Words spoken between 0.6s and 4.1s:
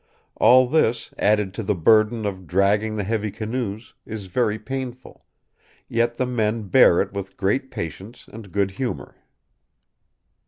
this, added to the burden of dragging the heavy canoes,